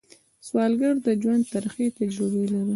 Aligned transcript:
سوالګر 0.47 0.95
د 1.05 1.07
ژوند 1.21 1.43
ترخې 1.53 1.87
تجربې 1.97 2.45
لري 2.53 2.69